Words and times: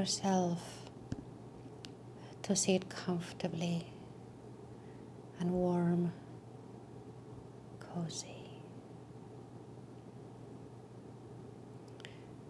yourself 0.00 0.62
to 2.40 2.56
sit 2.56 2.88
comfortably 2.88 3.92
and 5.38 5.50
warm, 5.50 6.10
cozy. 7.78 8.62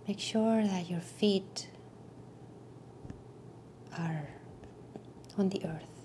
Make 0.06 0.20
sure 0.20 0.62
that 0.62 0.88
your 0.88 1.00
feet 1.00 1.66
are 3.98 4.28
on 5.36 5.48
the 5.48 5.60
earth. 5.64 5.96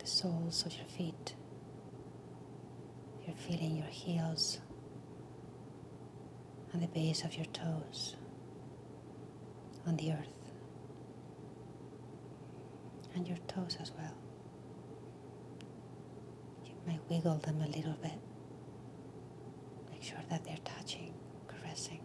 The 0.00 0.06
soles 0.08 0.66
of 0.66 0.72
your 0.74 0.86
feet. 0.86 1.34
You're 3.24 3.36
feeling 3.36 3.76
your 3.76 3.86
heels 3.86 4.58
and 6.74 6.82
the 6.82 6.88
base 6.88 7.22
of 7.22 7.36
your 7.36 7.46
toes 7.46 8.16
on 9.86 9.96
the 9.96 10.10
earth. 10.10 10.26
And 13.14 13.28
your 13.28 13.38
toes 13.46 13.76
as 13.80 13.92
well. 13.92 14.12
You 16.66 16.72
might 16.84 16.98
wiggle 17.08 17.36
them 17.36 17.62
a 17.62 17.68
little 17.68 17.96
bit. 18.02 18.18
Make 19.92 20.02
sure 20.02 20.18
that 20.28 20.44
they're 20.44 20.58
touching, 20.64 21.14
caressing 21.46 22.00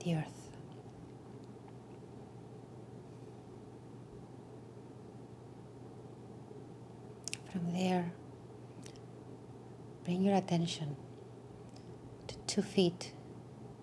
the 0.00 0.16
earth. 0.16 0.48
From 7.52 7.72
there, 7.72 8.12
bring 10.04 10.24
your 10.24 10.34
attention 10.34 10.96
two 12.52 12.60
feet 12.60 13.14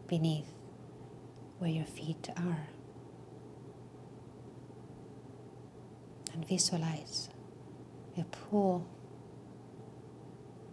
beneath 0.08 0.53
where 1.58 1.72
your 1.72 1.86
feet 1.86 2.30
are. 2.38 2.67
And 6.31 6.48
visualize 6.48 7.30
a 8.16 8.23
pool 8.25 8.88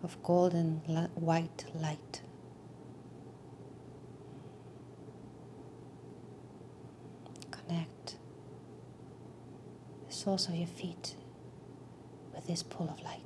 of 0.02 0.22
golden 0.22 0.82
white 1.14 1.64
light. 1.74 2.20
Connect 7.50 8.16
the 10.06 10.12
soles 10.12 10.50
of 10.50 10.54
your 10.54 10.66
feet 10.66 11.16
with 12.34 12.46
this 12.46 12.62
pool 12.62 12.90
of 12.90 13.02
light. 13.02 13.22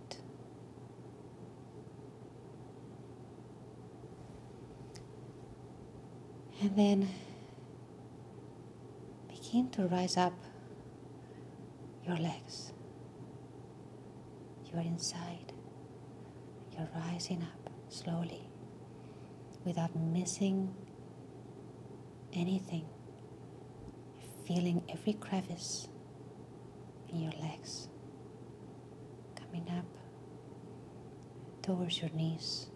And 6.62 6.69
then 6.80 7.08
begin 9.28 9.68
to 9.70 9.86
rise 9.88 10.16
up 10.16 10.32
your 12.06 12.16
legs. 12.16 12.72
You 14.64 14.78
are 14.78 14.82
inside. 14.82 15.52
You're 16.72 16.88
rising 16.94 17.42
up 17.42 17.70
slowly 17.90 18.48
without 19.64 19.94
missing 19.94 20.74
anything. 22.32 22.86
Feeling 24.46 24.82
every 24.88 25.12
crevice 25.12 25.86
in 27.10 27.20
your 27.20 27.32
legs 27.40 27.88
coming 29.36 29.68
up 29.78 29.84
towards 31.62 32.00
your 32.00 32.10
knees 32.10 32.66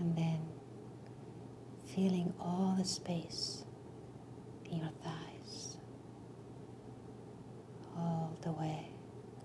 and 0.00 0.16
then 0.16 0.57
feeling 1.98 2.32
all 2.38 2.76
the 2.78 2.84
space 2.84 3.64
in 4.70 4.78
your 4.78 4.90
thighs. 5.02 5.78
All 7.96 8.38
the 8.40 8.52
way 8.52 8.90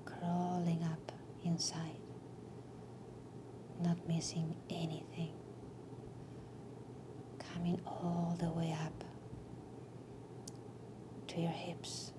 crawling 0.06 0.84
up 0.84 1.12
inside 1.44 1.98
not 3.82 3.98
missing 4.08 4.56
anything. 4.70 5.34
Coming 7.40 7.82
all 7.88 8.38
the 8.40 8.52
way 8.52 8.78
up 8.86 9.04
to 11.30 11.42
your 11.42 11.50
hips. 11.50 12.14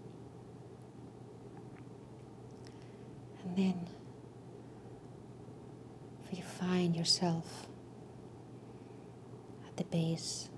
And 3.45 3.57
then 3.57 3.89
you 6.33 6.43
find 6.43 6.97
yourself 6.97 7.69
at 9.75 9.91
the 9.91 9.97
base 9.97 10.49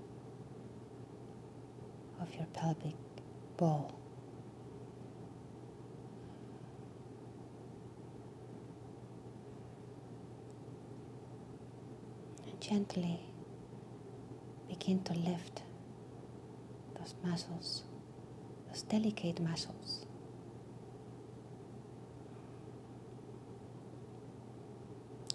of 2.21 2.33
your 2.35 2.45
pelvic 2.53 2.93
bowl. 3.57 3.93
And 12.45 12.61
gently 12.61 13.19
begin 14.67 15.01
to 15.03 15.13
lift 15.13 15.63
those 16.99 17.15
muscles, 17.23 17.83
those 18.67 18.83
delicate 18.83 19.39
muscles. 19.39 20.05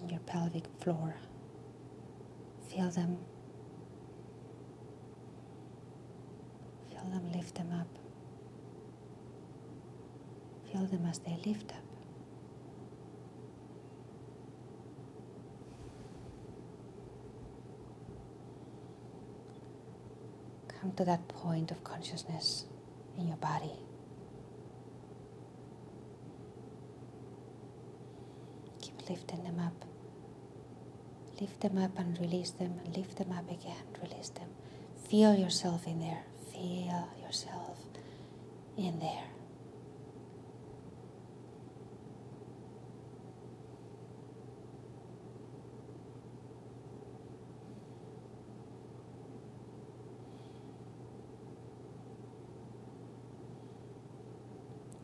Your 0.08 0.20
pelvic 0.20 0.64
floor. 0.80 1.14
Feel 2.68 2.90
them 2.90 3.18
Feel 7.02 7.10
them 7.10 7.32
lift 7.32 7.54
them 7.56 7.72
up. 7.72 7.88
Them 10.90 11.06
as 11.08 11.20
they 11.20 11.38
lift 11.46 11.70
up. 11.70 11.78
Come 20.80 20.92
to 20.94 21.04
that 21.04 21.28
point 21.28 21.70
of 21.70 21.84
consciousness 21.84 22.64
in 23.16 23.28
your 23.28 23.36
body. 23.36 23.70
Keep 28.82 29.08
lifting 29.08 29.44
them 29.44 29.60
up. 29.60 29.84
Lift 31.40 31.60
them 31.60 31.78
up 31.78 31.96
and 31.96 32.18
release 32.18 32.50
them, 32.50 32.80
and 32.84 32.96
lift 32.96 33.16
them 33.18 33.30
up 33.30 33.48
again, 33.48 33.84
release 34.02 34.30
them. 34.30 34.48
Feel 35.08 35.34
yourself 35.36 35.86
in 35.86 36.00
there. 36.00 36.24
Feel 36.52 37.08
yourself 37.22 37.78
in 38.76 38.98
there. 38.98 39.31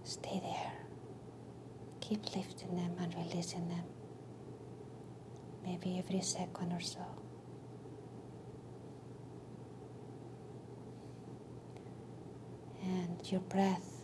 Stay 0.08 0.40
there. 0.42 0.72
Keep 2.00 2.34
lifting 2.34 2.74
them 2.76 2.92
and 2.98 3.14
releasing 3.14 3.68
them. 3.68 3.84
Maybe 5.62 5.98
every 5.98 6.22
second 6.22 6.72
or 6.72 6.80
so. 6.80 7.04
and 12.82 13.30
your 13.30 13.40
breath, 13.40 14.02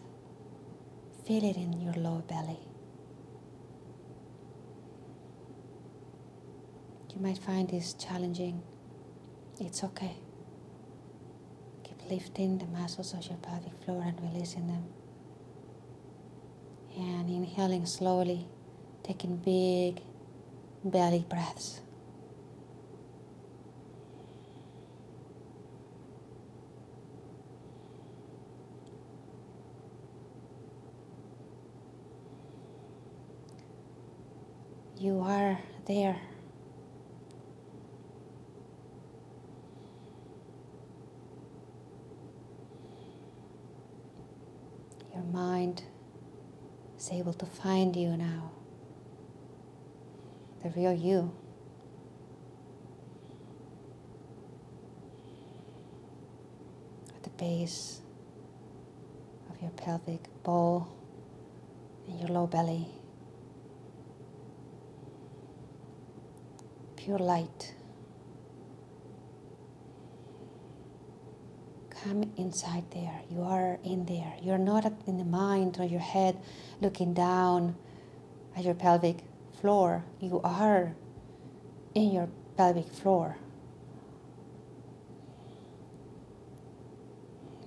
feel 1.27 1.43
it 1.43 1.57
in 1.57 1.81
your 1.81 1.95
lower 1.95 2.21
belly. 2.23 2.59
You 7.15 7.21
might 7.21 7.39
find 7.39 7.71
this 7.71 7.95
challenging. 7.95 8.63
It's 9.59 9.83
okay. 9.85 10.17
Keep 11.85 12.11
lifting 12.11 12.59
the 12.59 12.67
muscles 12.67 13.15
of 13.15 13.25
your 13.27 13.39
pelvic 13.39 13.73
floor 13.85 14.03
and 14.05 14.21
releasing 14.21 14.67
them. 14.67 14.85
And 16.97 17.29
inhaling 17.29 17.87
slowly, 17.87 18.47
taking 19.03 19.37
big 19.37 20.03
belly 20.85 21.25
breaths. 21.29 21.81
you 35.05 35.21
are 35.21 35.59
there. 35.85 36.19
to 47.45 47.51
find 47.51 47.95
you 47.97 48.17
now, 48.17 48.51
the 50.63 50.71
real 50.71 50.93
you. 50.93 51.33
At 57.15 57.23
the 57.23 57.31
base 57.31 58.01
of 59.51 59.61
your 59.61 59.71
pelvic 59.73 60.21
bowl 60.43 60.89
and 62.09 62.21
your 62.21 62.29
low 62.29 62.47
belly. 62.47 62.87
Pure 66.97 67.19
light. 67.19 67.75
Come 72.05 72.31
inside 72.37 72.85
there. 72.91 73.23
You 73.31 73.41
are 73.41 73.79
in 73.83 74.05
there. 74.05 74.35
You're 74.43 74.59
not 74.59 74.85
in 75.07 75.17
the 75.17 75.25
mind 75.25 75.79
or 75.81 75.85
your 75.87 76.01
head 76.01 76.39
looking 76.83 77.15
down 77.15 77.77
at 78.55 78.63
your 78.63 78.75
pelvic 78.75 79.21
floor. 79.59 80.05
You 80.21 80.43
are 80.45 80.95
in 81.95 82.13
your 82.13 82.29
pelvic 82.59 82.89
floor. 82.89 83.39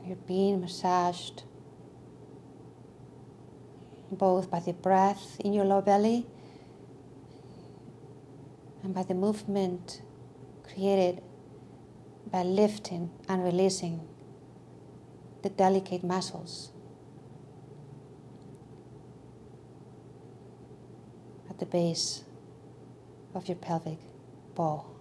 You're 0.05 0.17
being 0.27 0.61
massaged 0.61 1.41
both 4.11 4.51
by 4.51 4.59
the 4.59 4.73
breath 4.73 5.39
in 5.39 5.51
your 5.51 5.65
low 5.65 5.81
belly 5.81 6.27
and 8.83 8.93
by 8.93 9.01
the 9.01 9.15
movement 9.15 10.03
created 10.61 11.23
by 12.31 12.43
lifting 12.43 13.09
and 13.27 13.43
releasing 13.43 14.07
the 15.43 15.49
delicate 15.49 16.03
muscles 16.03 16.71
at 21.49 21.59
the 21.59 21.65
base 21.65 22.23
of 23.33 23.47
your 23.47 23.57
pelvic 23.57 23.99
ball. 24.55 24.93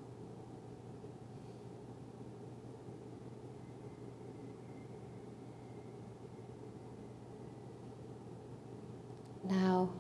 Now, 9.49 9.91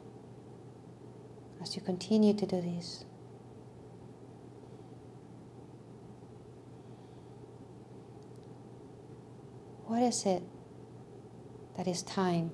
as 1.62 1.76
you 1.76 1.82
continue 1.82 2.34
to 2.34 2.46
do 2.46 2.60
this, 2.60 3.04
what 9.96 10.04
is 10.04 10.26
it 10.26 10.42
that 11.78 11.88
is 11.88 12.02
time 12.02 12.50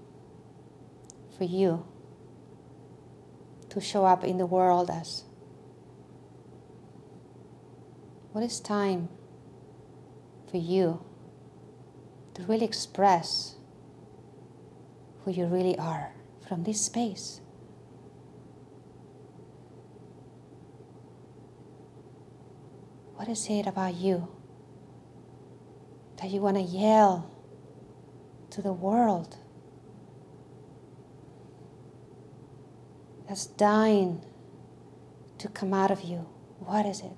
for 1.36 1.42
you 1.42 1.84
to 3.68 3.80
show 3.80 4.04
up 4.04 4.22
in 4.22 4.38
the 4.38 4.46
world 4.46 4.88
as? 4.88 5.24
What 8.30 8.44
is 8.44 8.60
time 8.60 9.08
for 10.48 10.58
you 10.58 11.04
to 12.34 12.44
really 12.44 12.64
express 12.64 13.56
who 15.24 15.32
you 15.32 15.46
really 15.46 15.76
are? 15.76 16.12
from 16.46 16.64
this 16.64 16.84
space. 16.84 17.40
What 23.14 23.28
is 23.28 23.48
it 23.48 23.66
about 23.66 23.94
you 23.94 24.28
that 26.20 26.30
you 26.30 26.40
want 26.42 26.56
to 26.56 26.62
yell 26.62 27.31
to 28.52 28.60
the 28.60 28.72
world 28.72 29.38
that's 33.26 33.46
dying 33.46 34.22
to 35.38 35.48
come 35.48 35.72
out 35.72 35.90
of 35.90 36.02
you? 36.02 36.28
What 36.58 36.84
is 36.84 37.00
it? 37.00 37.16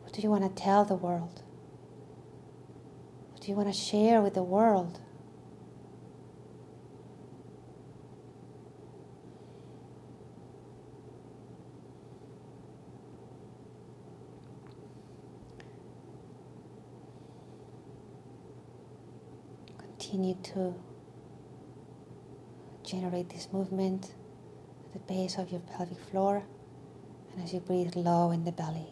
What 0.00 0.14
do 0.14 0.22
you 0.22 0.30
want 0.30 0.44
to 0.44 0.62
tell 0.62 0.86
the 0.86 0.94
world? 0.94 1.42
What 3.32 3.42
do 3.42 3.48
you 3.48 3.54
want 3.54 3.68
to 3.68 3.78
share 3.78 4.22
with 4.22 4.32
the 4.32 4.42
world? 4.42 4.98
Continue 20.08 20.36
to 20.42 20.74
generate 22.82 23.28
this 23.28 23.48
movement 23.52 24.14
at 24.86 24.92
the 24.94 24.98
base 25.00 25.36
of 25.36 25.50
your 25.50 25.60
pelvic 25.60 25.98
floor 26.10 26.42
and 27.32 27.44
as 27.44 27.52
you 27.52 27.60
breathe 27.60 27.94
low 27.94 28.30
in 28.30 28.44
the 28.44 28.52
belly. 28.52 28.86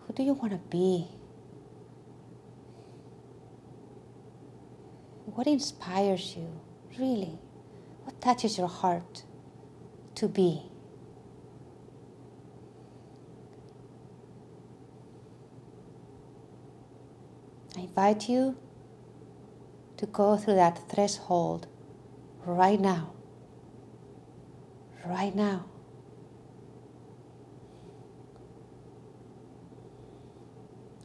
Who 0.00 0.12
do 0.12 0.22
you 0.22 0.34
want 0.34 0.52
to 0.52 0.58
be? 0.58 1.08
What 5.24 5.46
inspires 5.46 6.36
you, 6.36 6.60
really? 6.98 7.38
What 8.04 8.20
touches 8.20 8.58
your 8.58 8.68
heart 8.68 9.24
to 10.16 10.28
be? 10.28 10.69
I 17.76 17.80
invite 17.80 18.28
you 18.28 18.56
to 19.96 20.06
go 20.06 20.36
through 20.36 20.54
that 20.54 20.88
threshold 20.90 21.66
right 22.44 22.80
now. 22.80 23.12
Right 25.06 25.34
now. 25.34 25.66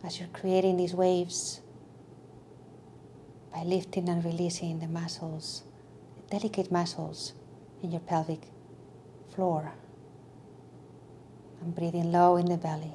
As 0.03 0.19
you're 0.19 0.29
creating 0.29 0.77
these 0.77 0.93
waves 0.93 1.61
by 3.53 3.63
lifting 3.63 4.07
and 4.07 4.23
releasing 4.23 4.79
the 4.79 4.87
muscles, 4.87 5.63
the 6.15 6.37
delicate 6.37 6.71
muscles 6.71 7.33
in 7.81 7.91
your 7.91 8.01
pelvic 8.01 8.41
floor. 9.33 9.73
And 11.61 11.73
breathing 11.73 12.11
low 12.11 12.37
in 12.37 12.45
the 12.45 12.57
belly. 12.57 12.93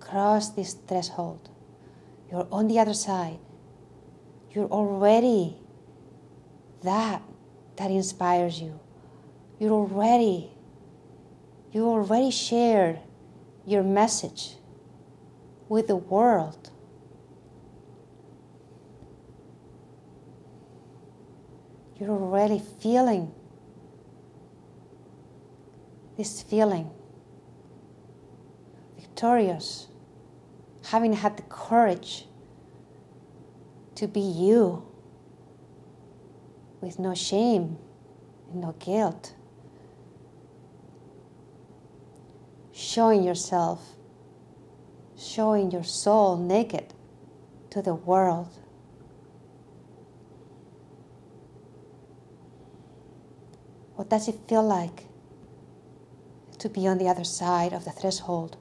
Cross 0.00 0.50
this 0.50 0.74
threshold 0.74 1.48
you're 2.32 2.48
on 2.50 2.66
the 2.66 2.78
other 2.78 2.94
side. 2.94 3.38
You're 4.52 4.68
already 4.68 5.58
that 6.82 7.22
that 7.76 7.90
inspires 7.90 8.60
you. 8.60 8.80
You're 9.58 9.72
already 9.72 10.50
you 11.72 11.86
already 11.86 12.30
shared 12.30 13.00
your 13.66 13.82
message 13.82 14.56
with 15.68 15.86
the 15.86 15.96
world. 15.96 16.70
You're 21.98 22.10
already 22.10 22.62
feeling 22.80 23.32
this 26.16 26.42
feeling 26.42 26.90
victorious 28.96 29.88
having 30.92 31.14
had 31.14 31.38
the 31.38 31.42
courage 31.44 32.26
to 33.94 34.06
be 34.06 34.20
you 34.20 34.86
with 36.82 36.98
no 36.98 37.14
shame 37.14 37.78
and 38.50 38.60
no 38.60 38.72
guilt. 38.78 39.34
Showing 42.72 43.22
yourself, 43.22 43.96
showing 45.16 45.70
your 45.70 45.82
soul 45.82 46.36
naked 46.36 46.92
to 47.70 47.80
the 47.80 47.94
world. 47.94 48.50
What 53.96 54.10
does 54.10 54.28
it 54.28 54.38
feel 54.46 54.62
like 54.62 55.06
to 56.58 56.68
be 56.68 56.86
on 56.86 56.98
the 56.98 57.08
other 57.08 57.24
side 57.24 57.72
of 57.72 57.86
the 57.86 57.92
threshold? 57.92 58.58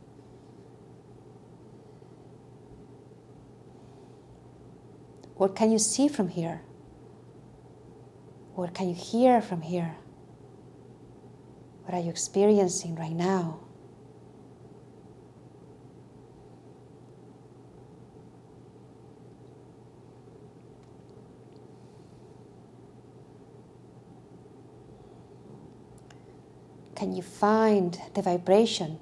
What 5.42 5.56
can 5.56 5.72
you 5.72 5.80
see 5.80 6.08
from 6.08 6.28
here? 6.28 6.62
What 8.54 8.76
can 8.76 8.88
you 8.90 8.94
hear 8.94 9.42
from 9.42 9.62
here? 9.62 9.96
What 11.84 11.96
are 11.96 12.00
you 12.00 12.12
experiencing 12.12 12.94
right 12.94 13.12
now? 13.12 13.62
Can 26.94 27.14
you 27.14 27.24
find 27.24 28.00
the 28.14 28.22
vibration 28.22 29.00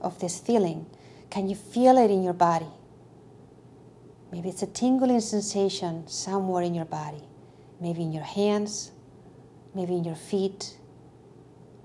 of 0.00 0.18
this 0.20 0.40
feeling? 0.40 0.86
Can 1.28 1.50
you 1.50 1.54
feel 1.54 1.98
it 1.98 2.10
in 2.10 2.22
your 2.22 2.32
body? 2.32 2.81
Maybe 4.32 4.48
it's 4.48 4.62
a 4.62 4.66
tingling 4.66 5.20
sensation 5.20 6.08
somewhere 6.08 6.64
in 6.64 6.74
your 6.74 6.86
body, 6.86 7.22
maybe 7.80 8.02
in 8.02 8.12
your 8.12 8.24
hands, 8.24 8.90
maybe 9.74 9.94
in 9.94 10.04
your 10.04 10.16
feet, 10.16 10.78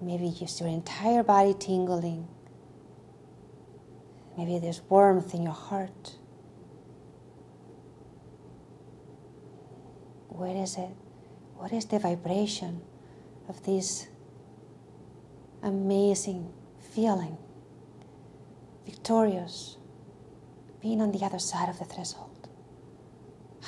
Maybe 0.02 0.32
just 0.32 0.60
your 0.60 0.70
entire 0.70 1.24
body 1.24 1.56
tingling. 1.58 2.28
Maybe 4.38 4.60
there's 4.60 4.82
warmth 4.90 5.34
in 5.34 5.42
your 5.42 5.54
heart. 5.54 6.16
Where 10.30 10.56
is 10.56 10.78
it? 10.78 10.92
What 11.56 11.74
is 11.74 11.86
the 11.86 11.98
vibration 11.98 12.82
of 13.50 13.64
this 13.64 14.08
amazing 15.64 16.54
feeling? 16.94 17.38
Victorious, 18.86 19.78
being 20.80 21.02
on 21.02 21.12
the 21.12 21.26
other 21.26 21.40
side 21.40 21.70
of 21.70 21.80
the 21.80 21.86
threshold, 21.86 22.27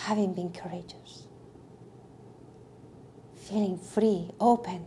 having 0.10 0.34
been 0.34 0.52
courageous, 0.52 1.28
feeling 3.48 3.78
free, 3.78 4.32
open 4.40 4.84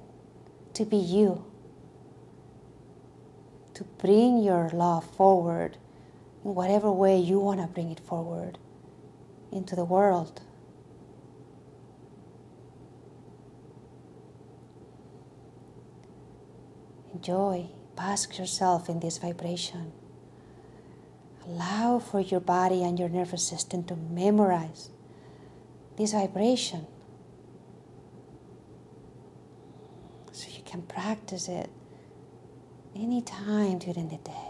to 0.75 0.85
be 0.85 0.97
you, 0.97 1.45
to 3.73 3.85
bring 3.85 4.43
your 4.43 4.69
love 4.71 5.09
forward 5.15 5.77
in 6.45 6.53
whatever 6.57 6.91
way 6.91 7.17
you 7.17 7.39
want 7.39 7.61
to 7.61 7.69
bring 7.69 7.93
it 7.93 8.01
forward 8.01 8.59
into 9.53 9.77
the 9.77 9.85
world. 9.85 10.43
Enjoy, 17.15 17.69
bask 17.95 18.39
yourself 18.39 18.89
in 18.89 18.99
this 18.99 19.19
vibration. 19.19 19.93
Allow 21.47 22.01
for 22.01 22.19
your 22.19 22.41
body 22.41 22.83
and 22.83 22.99
your 22.99 23.09
nervous 23.09 23.47
system 23.47 23.85
to 23.85 23.95
memorize 23.95 24.91
this 26.03 26.13
vibration 26.15 26.85
so 30.33 30.49
you 30.51 30.63
can 30.65 30.83
practice 30.83 31.47
it 31.47 31.71
anytime 32.97 33.79
during 33.79 34.09
the 34.09 34.17
day. 34.17 34.49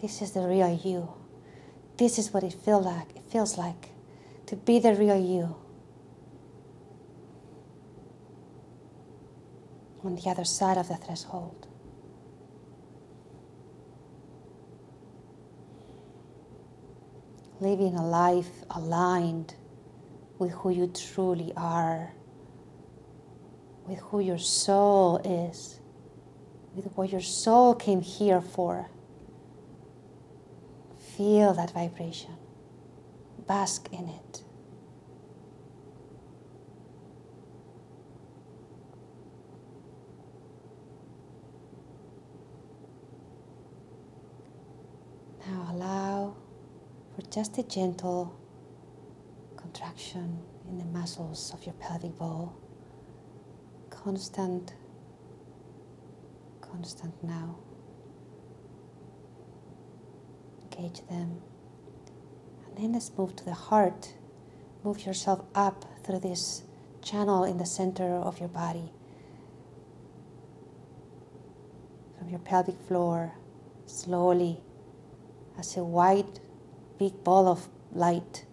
This 0.00 0.22
is 0.22 0.32
the 0.32 0.40
real 0.40 0.80
you. 0.82 1.12
This 1.98 2.18
is 2.18 2.32
what 2.32 2.42
it 2.42 2.54
feel 2.54 2.80
like. 2.80 3.14
It 3.14 3.24
feels 3.24 3.58
like 3.58 3.90
to 4.46 4.56
be 4.56 4.78
the 4.78 4.94
real 4.94 5.18
you. 5.18 5.54
On 10.02 10.16
the 10.16 10.30
other 10.30 10.44
side 10.44 10.78
of 10.78 10.88
the 10.88 10.96
threshold. 10.96 11.66
Living 17.64 17.94
a 17.94 18.06
life 18.06 18.50
aligned 18.68 19.54
with 20.38 20.52
who 20.52 20.68
you 20.68 20.86
truly 20.86 21.50
are, 21.56 22.12
with 23.86 24.00
who 24.00 24.20
your 24.20 24.36
soul 24.36 25.16
is, 25.24 25.80
with 26.74 26.84
what 26.94 27.10
your 27.10 27.22
soul 27.22 27.74
came 27.74 28.02
here 28.02 28.42
for. 28.42 28.90
Feel 31.16 31.54
that 31.54 31.70
vibration, 31.70 32.36
bask 33.46 33.88
in 33.92 34.10
it. 34.10 34.44
Now 45.46 45.68
allow 45.70 46.36
for 47.14 47.22
just 47.30 47.58
a 47.58 47.62
gentle 47.62 48.34
contraction 49.56 50.38
in 50.68 50.78
the 50.78 50.84
muscles 50.84 51.52
of 51.54 51.64
your 51.64 51.74
pelvic 51.74 52.16
bowl. 52.18 52.54
Constant, 53.90 54.74
constant 56.60 57.14
now. 57.22 57.56
Engage 60.62 61.06
them. 61.08 61.40
And 62.66 62.76
then 62.76 62.92
let's 62.92 63.10
move 63.16 63.36
to 63.36 63.44
the 63.44 63.54
heart. 63.54 64.14
Move 64.82 65.06
yourself 65.06 65.42
up 65.54 65.84
through 66.04 66.18
this 66.20 66.62
channel 67.02 67.44
in 67.44 67.58
the 67.58 67.66
center 67.66 68.16
of 68.16 68.40
your 68.40 68.48
body. 68.48 68.90
From 72.18 72.28
your 72.28 72.40
pelvic 72.40 72.80
floor, 72.88 73.32
slowly, 73.86 74.60
as 75.58 75.76
a 75.76 75.84
white 75.84 76.40
big 76.98 77.24
ball 77.24 77.48
of 77.48 77.68
light 77.92 78.44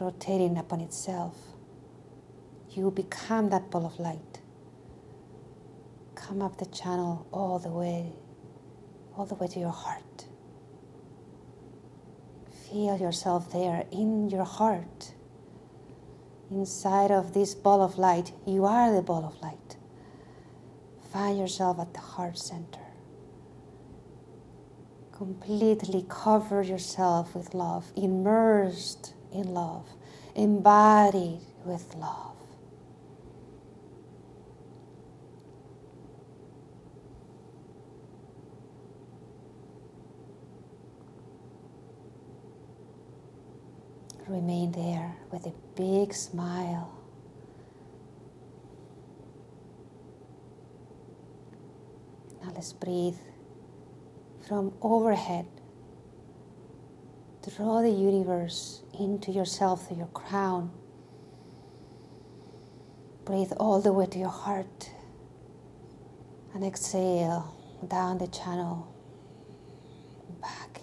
rotating 0.00 0.56
upon 0.56 0.80
itself. 0.80 1.36
You 2.70 2.90
become 2.90 3.50
that 3.50 3.70
ball 3.70 3.86
of 3.86 3.98
light. 3.98 4.40
Come 6.14 6.42
up 6.42 6.58
the 6.58 6.66
channel 6.66 7.26
all 7.32 7.58
the 7.58 7.70
way, 7.70 8.12
all 9.16 9.24
the 9.26 9.34
way 9.34 9.46
to 9.48 9.58
your 9.58 9.70
heart. 9.70 10.26
Feel 12.70 12.98
yourself 12.98 13.52
there 13.52 13.86
in 13.90 14.28
your 14.28 14.44
heart. 14.44 15.14
Inside 16.50 17.10
of 17.10 17.34
this 17.34 17.54
ball 17.54 17.82
of 17.82 17.98
light, 17.98 18.32
you 18.46 18.64
are 18.64 18.94
the 18.94 19.02
ball 19.02 19.24
of 19.24 19.40
light. 19.42 19.76
Find 21.12 21.38
yourself 21.38 21.78
at 21.78 21.94
the 21.94 22.00
heart 22.00 22.38
center 22.38 22.87
completely 25.18 26.06
cover 26.08 26.62
yourself 26.62 27.34
with 27.34 27.52
love, 27.52 27.90
immersed 27.96 29.14
in 29.32 29.52
love, 29.52 29.84
embodied 30.36 31.40
with 31.64 31.92
love. 31.96 32.36
Remain 44.28 44.70
there 44.70 45.16
with 45.32 45.46
a 45.46 45.52
big 45.74 46.14
smile. 46.14 46.94
Now 52.40 52.52
let's 52.54 52.72
breathe 52.72 53.16
from 54.48 54.72
overhead. 54.80 55.46
Draw 57.56 57.82
the 57.82 57.90
universe 57.90 58.82
into 58.98 59.32
yourself 59.32 59.88
through 59.88 59.98
your 59.98 60.06
crown. 60.08 60.70
Breathe 63.24 63.52
all 63.58 63.80
the 63.80 63.92
way 63.92 64.06
to 64.06 64.18
your 64.18 64.28
heart 64.28 64.90
and 66.54 66.64
exhale 66.64 67.54
down 67.86 68.18
the 68.18 68.26
channel, 68.28 68.94
back, 70.40 70.82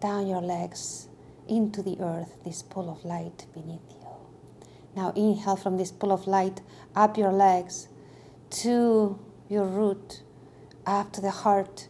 down 0.00 0.26
your 0.26 0.40
legs, 0.40 1.08
into 1.48 1.82
the 1.82 1.96
earth, 2.00 2.36
this 2.44 2.62
pool 2.62 2.90
of 2.90 3.04
light 3.04 3.46
beneath 3.54 3.88
you. 3.90 4.08
Now 4.96 5.12
inhale 5.14 5.56
from 5.56 5.76
this 5.76 5.92
pool 5.92 6.12
of 6.12 6.26
light 6.26 6.60
up 6.94 7.16
your 7.16 7.32
legs 7.32 7.88
to 8.62 9.18
your 9.48 9.64
root, 9.64 10.22
up 10.86 11.12
to 11.12 11.20
the 11.20 11.30
heart 11.30 11.88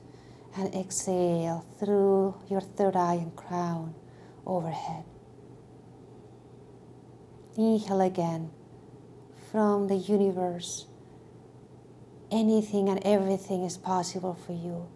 and 0.57 0.75
exhale 0.75 1.67
through 1.79 2.35
your 2.49 2.61
third 2.61 2.97
eye 2.97 3.15
and 3.15 3.35
crown 3.35 3.95
overhead. 4.47 5.05
Inhale 7.57 8.01
again 8.01 8.51
from 9.51 9.87
the 9.89 9.97
universe. 9.97 10.87
Anything 12.31 12.89
and 12.89 13.01
everything 13.05 13.63
is 13.65 13.77
possible 13.77 14.35
for 14.35 14.53
you. 14.53 14.89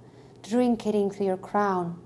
Drink 0.42 0.86
it 0.86 0.94
into 0.94 1.22
your 1.22 1.36
crown, 1.36 2.00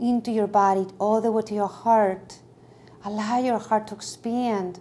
into 0.00 0.32
your 0.32 0.46
body, 0.46 0.86
all 0.98 1.20
the 1.20 1.30
way 1.30 1.42
to 1.42 1.54
your 1.54 1.68
heart. 1.68 2.40
Allow 3.04 3.38
your 3.38 3.58
heart 3.58 3.86
to 3.88 3.94
expand. 3.94 4.80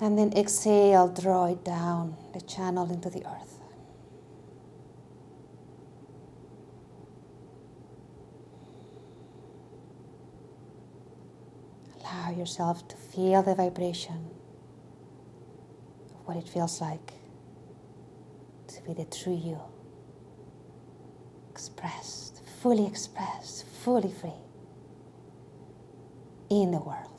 And 0.00 0.18
then 0.18 0.32
exhale, 0.36 1.08
draw 1.08 1.46
it 1.46 1.64
down 1.64 2.16
the 2.34 2.40
channel 2.40 2.90
into 2.90 3.10
the 3.10 3.24
earth. 3.26 3.58
Allow 12.00 12.21
yourself 12.36 12.86
to 12.88 12.96
feel 12.96 13.42
the 13.42 13.54
vibration 13.54 14.30
of 16.14 16.26
what 16.26 16.36
it 16.36 16.48
feels 16.48 16.80
like 16.80 17.12
to 18.68 18.82
be 18.82 18.94
the 18.94 19.04
true 19.04 19.34
you. 19.34 19.60
Expressed, 21.50 22.42
fully 22.62 22.86
expressed, 22.86 23.66
fully 23.66 24.10
free 24.10 24.30
in 26.50 26.70
the 26.70 26.80
world. 26.80 27.11